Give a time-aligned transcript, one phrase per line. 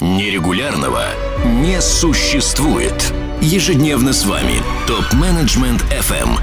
[0.00, 1.02] Нерегулярного
[1.44, 3.12] не существует.
[3.42, 4.54] Ежедневно с вами
[4.86, 6.38] ТОП-менеджмент FM.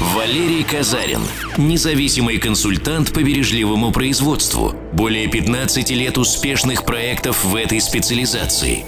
[0.00, 1.20] Валерий Казарин.
[1.58, 4.74] Независимый консультант по бережливому производству.
[4.94, 8.86] Более 15 лет успешных проектов в этой специализации.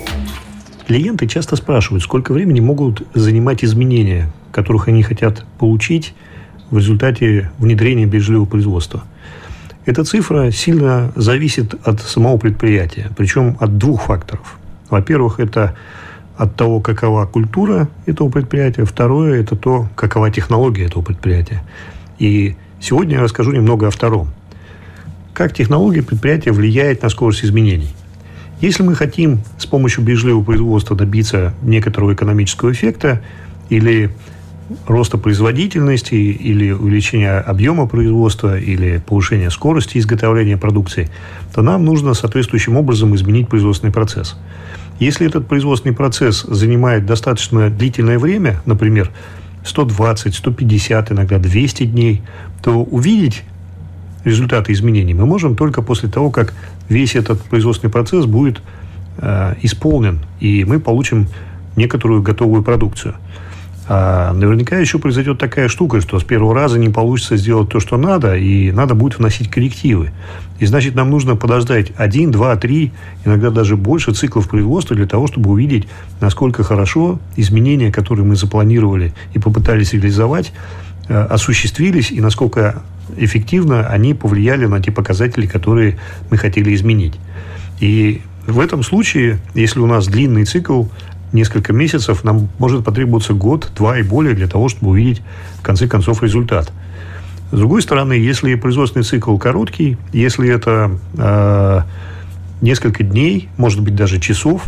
[0.86, 6.14] Клиенты часто спрашивают, сколько времени могут занимать изменения, которых они хотят получить
[6.71, 9.05] в результате внедрения бережливого производства–
[9.86, 14.58] эта цифра сильно зависит от самого предприятия, причем от двух факторов.
[14.88, 15.75] Во-первых, это
[16.36, 18.84] от того, какова культура этого предприятия.
[18.84, 21.62] Второе– это то, какова технология этого предприятия.
[22.18, 24.28] И сегодня я расскажу немного о втором.
[25.32, 27.94] Как технология предприятия влияет на скорость изменений.
[28.61, 33.20] Если мы хотим с помощью бережливого производства добиться некоторого экономического эффекта
[33.69, 34.11] или
[34.86, 41.11] роста производительности или увеличения объема производства или повышения скорости изготовления продукции,
[41.55, 44.37] то нам нужно соответствующим образом изменить производственный процесс.
[45.01, 49.11] Если этот производственный процесс занимает достаточно длительное время, например,
[49.65, 52.23] 120, 150, иногда 200 дней,
[52.62, 53.43] то увидеть
[54.25, 56.55] результаты изменений мы можем только после того, как
[56.89, 58.62] весь этот производственный процесс будет
[59.19, 61.28] э, исполнен, и мы получим
[61.77, 63.15] некоторую готовую продукцию.
[63.87, 67.99] А наверняка еще произойдет такая штука, что с первого раза не получится сделать то, что
[67.99, 70.11] надо, и надо будет вносить коррективы.
[70.59, 72.93] И значит, нам нужно подождать один, два, три,
[73.27, 75.87] иногда даже больше циклов производства для того, чтобы увидеть,
[76.21, 80.53] насколько хорошо изменения, которые мы запланировали и попытались реализовать,
[81.09, 82.83] э, осуществились и насколько
[83.19, 85.99] эффективно они повлияли на те показатели, которые
[86.31, 87.15] мы хотели изменить.
[87.81, 90.85] И в этом случае, если у нас длинный цикл,
[91.35, 95.21] несколько месяцев, нам может потребоваться год, два и более для того, чтобы увидеть
[95.59, 96.73] в конце концов результат.
[97.53, 101.81] С другой стороны, если производственный цикл короткий, если это э,
[102.62, 104.65] несколько дней, может быть даже часов,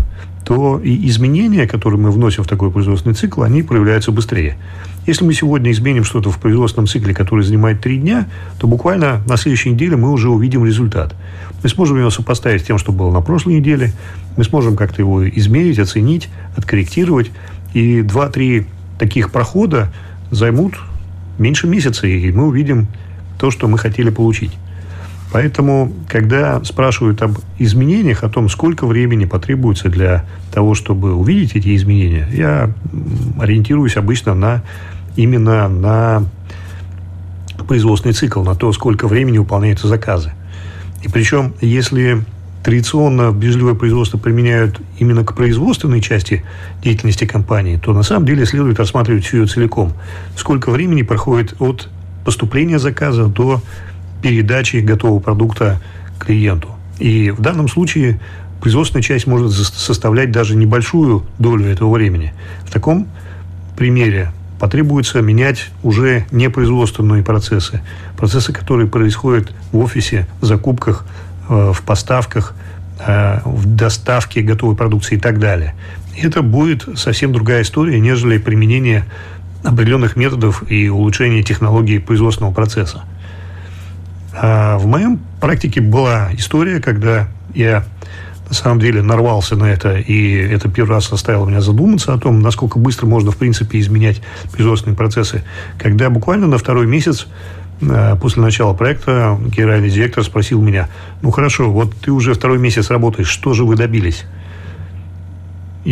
[0.47, 4.57] то и изменения, которые мы вносим в такой производственный цикл, они проявляются быстрее.
[5.05, 8.29] Если мы сегодня изменим что-то в производственном цикле, который занимает три дня,
[8.61, 11.17] то буквально на следующей неделе мы уже увидим результат.
[11.65, 13.93] Мы сможем его сопоставить с тем, что было на прошлой неделе,
[14.37, 17.33] мы сможем как-то его измерить, оценить, откорректировать.
[17.75, 18.67] И два-три
[19.01, 19.93] таких прохода
[20.31, 20.75] займут
[21.41, 22.87] меньше месяца, и мы увидим
[23.41, 24.53] то, что мы хотели получить.
[25.33, 31.75] Поэтому, когда спрашивают об изменениях, о том, сколько времени потребуется для того, чтобы увидеть эти
[31.77, 32.71] изменения, я
[33.39, 34.63] ориентируюсь обычно на
[35.17, 36.25] именно на
[37.67, 40.33] производственный цикл, на то, сколько времени выполняются заказы.
[41.03, 42.25] И причем, если
[42.63, 46.45] традиционно бережливое производство применяют именно к производственной части
[46.83, 49.93] деятельности компании, то на самом деле следует рассматривать всю ее целиком.
[50.37, 51.89] Сколько времени проходит от
[52.25, 53.63] поступления заказа до
[54.23, 55.81] передачи готового продукта
[56.19, 56.71] клиенту.
[56.99, 58.21] И в данном случае
[58.61, 62.33] производственная часть может составлять даже небольшую долю этого времени.
[62.65, 63.09] В таком
[63.77, 67.83] примере потребуется менять уже не производственные процессы,
[68.17, 71.05] процессы, которые происходят в офисе, в закупках,
[71.49, 72.55] э, в поставках,
[73.07, 75.75] э, в доставке готовой продукции и так далее.
[76.17, 79.05] Это будет совсем другая история, нежели применение
[79.63, 83.05] определенных методов и улучшение технологии производственного процесса.
[84.39, 87.85] А в моем практике была история, когда я
[88.49, 92.41] на самом деле нарвался на это, и это первый раз заставило меня задуматься о том,
[92.41, 94.21] насколько быстро можно, в принципе, изменять
[94.53, 95.43] производственные процессы.
[95.79, 97.27] Когда буквально на второй месяц
[97.81, 100.89] э, после начала проекта генеральный директор спросил меня,
[101.23, 104.25] ну хорошо, вот ты уже второй месяц работаешь, что же вы добились?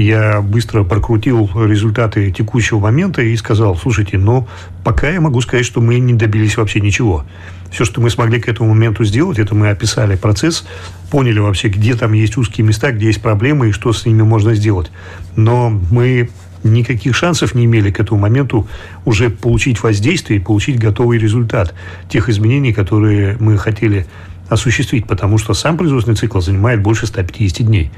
[0.03, 4.49] Я быстро прокрутил результаты текущего момента и сказал, слушайте, ну,
[4.83, 7.25] пока я могу сказать, что мы не добились вообще ничего.
[7.71, 10.67] Все, что мы смогли к этому моменту сделать, это мы описали процесс,
[11.11, 14.55] поняли вообще, где там есть узкие места, где есть проблемы и что с ними можно
[14.55, 14.91] сделать.
[15.37, 16.29] Но мы
[16.65, 18.67] никаких шансов не имели к этому моменту
[19.05, 21.73] уже получить воздействие и получить готовый результат
[22.09, 24.07] тех изменений, которые мы хотели
[24.49, 27.93] осуществить, потому что сам производственный цикл занимает больше 150 дней.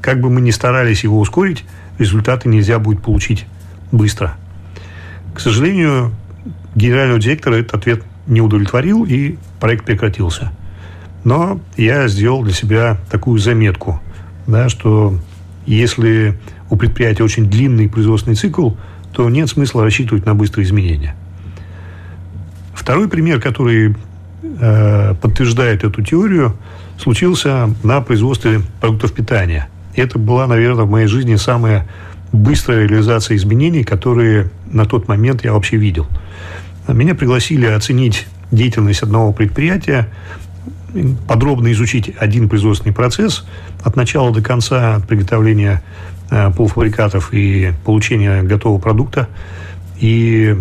[0.00, 1.64] Как бы мы ни старались его ускорить,
[1.98, 3.46] результаты нельзя будет получить
[3.90, 4.36] быстро.
[5.34, 6.12] К сожалению,
[6.74, 10.52] генерального директора этот ответ не удовлетворил, и проект прекратился.
[11.24, 14.00] Но я сделал для себя такую заметку,
[14.46, 15.18] да, что
[15.66, 16.38] если
[16.70, 18.70] у предприятия очень длинный производственный цикл,
[19.12, 21.16] то нет смысла рассчитывать на быстрые изменения.
[22.74, 23.96] Второй пример, который
[24.42, 26.56] э, подтверждает эту теорию,
[26.98, 29.68] случился на производстве продуктов питания–
[30.00, 31.86] это была, наверное, в моей жизни самая
[32.32, 36.06] быстрая реализация изменений, которые на тот момент я вообще видел.
[36.86, 40.08] Меня пригласили оценить деятельность одного предприятия
[41.26, 43.44] подробно изучить один производственный процесс
[43.82, 45.82] от начала до конца, от приготовления
[46.30, 49.28] э, полуфабрикатов и получения готового продукта.
[50.00, 50.56] И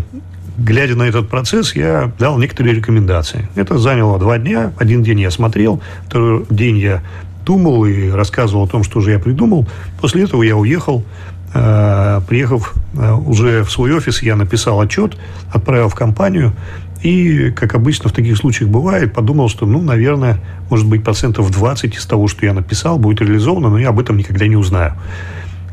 [0.58, 3.48] глядя на этот процесс, я дал некоторые рекомендации.
[3.56, 4.74] Это заняло два дня.
[4.78, 7.04] Один день я смотрел, второй день я
[7.48, 9.66] думал и рассказывал о том, что же я придумал.
[10.02, 11.06] После этого я уехал.
[11.54, 15.18] Э, приехав э, уже в свой офис, я написал отчет,
[15.52, 16.54] отправил в компанию.
[17.02, 21.96] И, как обычно в таких случаях бывает, подумал, что, ну, наверное, может быть, процентов 20
[21.96, 24.94] из того, что я написал, будет реализовано, но я об этом никогда не узнаю.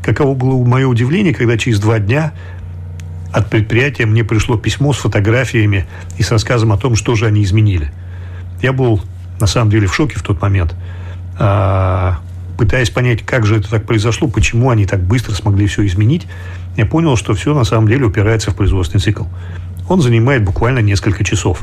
[0.01, 2.31] Каково было мое удивление, когда через два дня
[3.33, 5.87] от предприятия мне пришло письмо с фотографиями
[6.17, 7.91] и с рассказом о том, что же они изменили.
[8.61, 9.01] Я был,
[9.41, 10.73] на самом деле, в шоке в тот момент,
[11.37, 16.27] пытаясь понять, как же это так произошло, почему они так быстро смогли все изменить,
[16.77, 19.25] я понял, что все на самом деле упирается в производственный цикл
[19.87, 21.61] он занимает буквально несколько часов.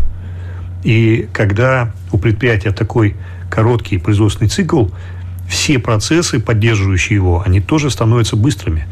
[0.85, 3.17] И когда у предприятия такой
[3.51, 4.87] короткий производственный цикл,
[5.49, 8.87] все процессы, поддерживающие его, они тоже становятся быстрыми.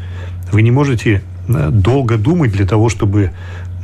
[0.51, 3.31] Вы не можете э, долго думать для того, чтобы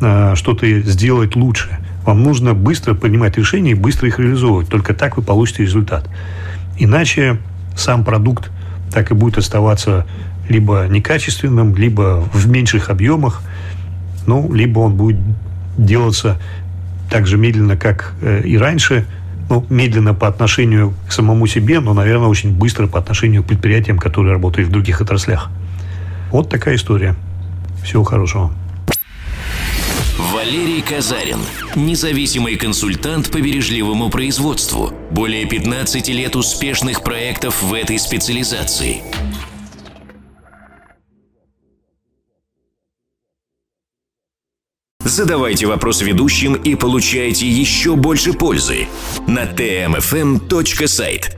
[0.02, 1.70] э, что-то сделать лучше.
[2.06, 4.70] Вам нужно быстро принимать решения и быстро их реализовывать.
[4.70, 6.08] Только так вы получите результат.
[6.78, 7.38] Иначе
[7.76, 8.50] сам продукт
[8.92, 10.06] так и будет оставаться
[10.50, 13.42] либо некачественным, либо в меньших объемах–
[14.28, 15.18] ну, либо он будет
[15.78, 16.38] делаться
[17.10, 19.06] так же медленно, как э, и раньше,
[19.50, 23.98] ну, медленно по отношению к самому себе, но, наверное, очень быстро по отношению к предприятиям,
[23.98, 25.50] которые работают в других отраслях.
[26.30, 27.16] Вот такая история.
[27.84, 28.52] Всего хорошего.
[30.18, 31.40] Валерий Казарин.
[31.76, 34.92] Независимый консультант по бережливому производству.
[35.12, 39.04] Более 15 лет успешных проектов в этой специализации.
[45.02, 48.88] Задавайте вопрос ведущим и получайте еще больше пользы
[49.28, 51.38] на tmfm.сайт.